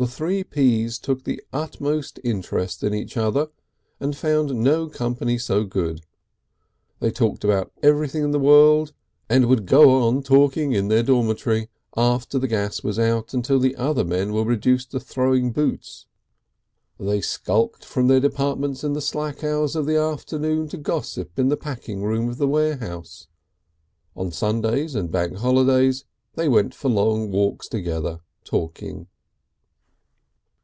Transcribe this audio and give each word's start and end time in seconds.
The 0.00 0.06
Three 0.06 0.44
Ps 0.44 0.96
took 0.96 1.24
the 1.24 1.42
utmost 1.52 2.20
interest 2.22 2.84
in 2.84 2.94
each 2.94 3.16
other 3.16 3.48
and 3.98 4.16
found 4.16 4.54
no 4.54 4.84
other 4.84 4.92
company 4.94 5.38
so 5.38 5.64
good. 5.64 6.02
They 7.00 7.10
talked 7.10 7.42
about 7.42 7.72
everything 7.82 8.22
in 8.22 8.30
the 8.30 8.38
world, 8.38 8.92
and 9.28 9.46
would 9.46 9.66
go 9.66 9.90
on 10.06 10.22
talking 10.22 10.72
in 10.72 10.86
their 10.86 11.02
dormitory 11.02 11.68
after 11.96 12.38
the 12.38 12.46
gas 12.46 12.84
was 12.84 12.96
out 12.96 13.34
until 13.34 13.58
the 13.58 13.74
other 13.74 14.04
men 14.04 14.32
were 14.32 14.44
reduced 14.44 14.92
to 14.92 15.00
throwing 15.00 15.50
boots; 15.50 16.06
they 17.00 17.20
skulked 17.20 17.84
from 17.84 18.06
their 18.06 18.20
departments 18.20 18.84
in 18.84 18.92
the 18.92 19.00
slack 19.02 19.42
hours 19.42 19.74
of 19.74 19.84
the 19.86 19.96
afternoon 19.96 20.68
to 20.68 20.76
gossip 20.76 21.36
in 21.40 21.48
the 21.48 21.56
packing 21.56 22.04
room 22.04 22.28
of 22.28 22.38
the 22.38 22.46
warehouse; 22.46 23.26
on 24.14 24.30
Sundays 24.30 24.94
and 24.94 25.10
Bank 25.10 25.38
holidays 25.38 26.04
they 26.36 26.48
went 26.48 26.72
for 26.72 26.88
long 26.88 27.32
walks 27.32 27.66
together, 27.66 28.20
talking. 28.44 29.08